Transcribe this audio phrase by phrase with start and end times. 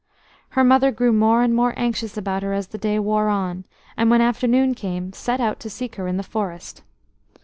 [0.57, 3.65] Her mother grew more and more anxious about her as the day wore on,
[3.95, 6.81] and when afternoon came set out to seek her in the forest.